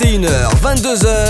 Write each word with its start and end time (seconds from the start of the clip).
21h, 0.00 0.24
22h. 0.24 0.24
21h, 0.24 0.56
22h, 0.62 1.29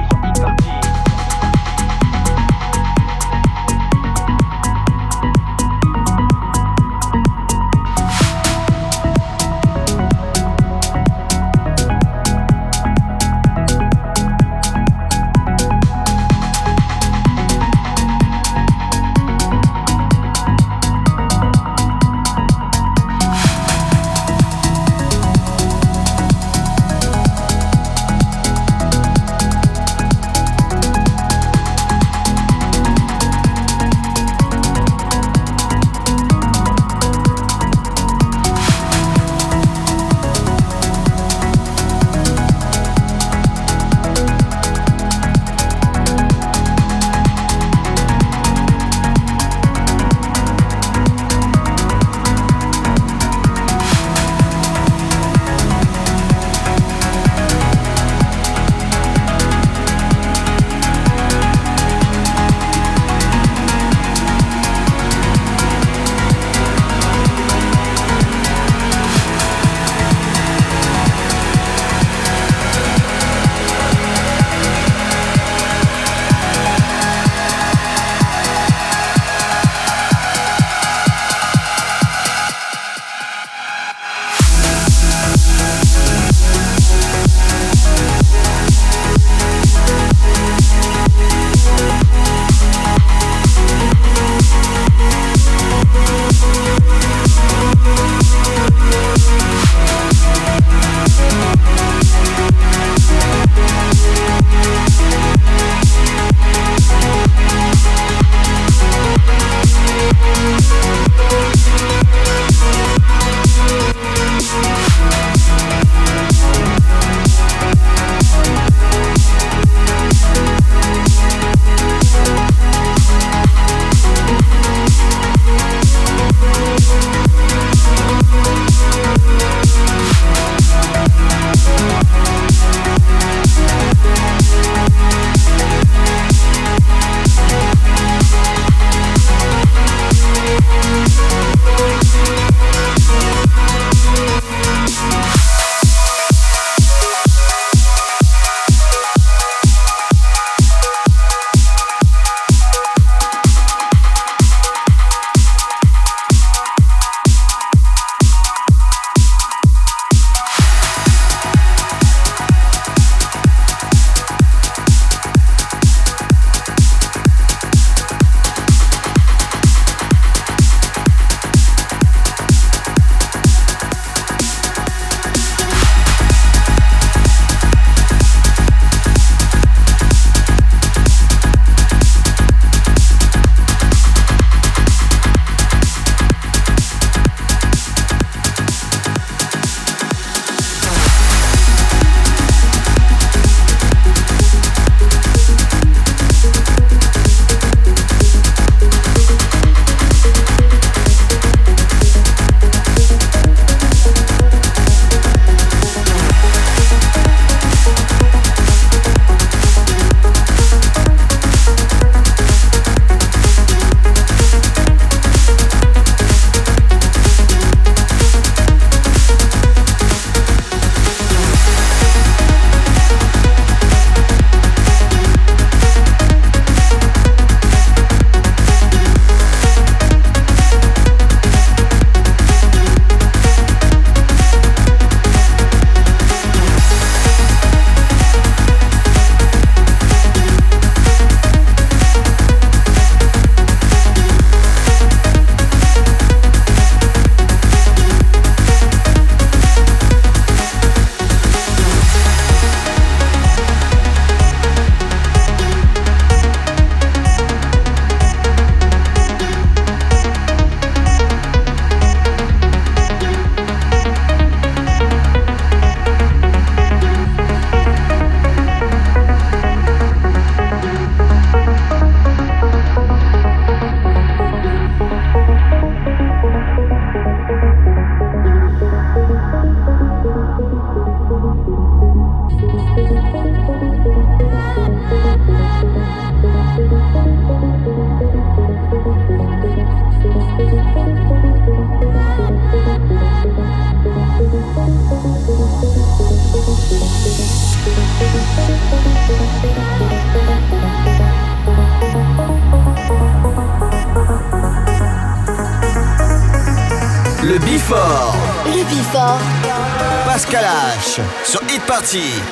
Hit 311.71 311.87
Party. 311.87 312.51